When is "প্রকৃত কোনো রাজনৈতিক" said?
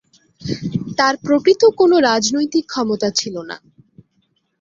1.25-2.65